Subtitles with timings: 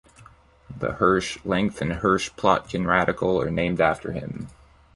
[0.79, 4.47] The Hirsch length and Hirsch-Plotkin radical are named after him.